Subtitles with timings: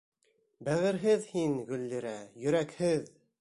[0.69, 2.15] Бәғерһеҙ һин, Гөллирә,
[2.47, 3.07] йөрәкһеҙ!